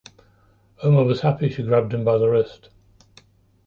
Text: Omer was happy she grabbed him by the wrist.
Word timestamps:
Omer 0.81 1.03
was 1.03 1.21
happy 1.21 1.47
she 1.49 1.61
grabbed 1.61 1.93
him 1.93 2.03
by 2.03 2.17
the 2.17 2.27
wrist. 2.27 2.69